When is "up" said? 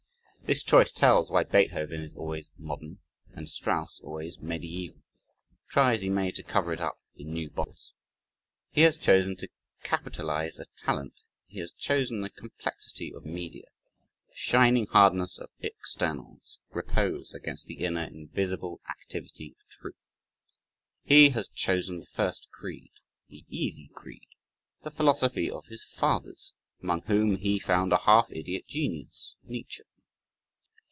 6.81-6.99